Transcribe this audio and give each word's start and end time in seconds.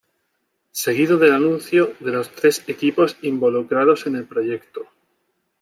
Seguido 0.71 1.19
del 1.19 1.31
anuncio 1.31 1.93
de 1.99 2.11
los 2.11 2.31
tres 2.31 2.63
equipos 2.67 3.17
involucrados 3.21 4.07
en 4.07 4.15
el 4.15 4.25
proyecto. 4.25 4.87